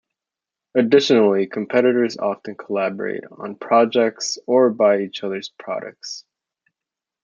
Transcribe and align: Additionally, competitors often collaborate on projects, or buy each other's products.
Additionally, 0.73 1.45
competitors 1.45 2.17
often 2.17 2.55
collaborate 2.55 3.23
on 3.29 3.53
projects, 3.53 4.39
or 4.47 4.71
buy 4.71 4.99
each 5.01 5.23
other's 5.23 5.49
products. 5.59 6.25